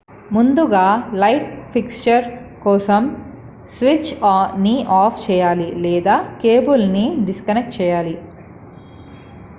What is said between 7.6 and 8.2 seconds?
చేయాలి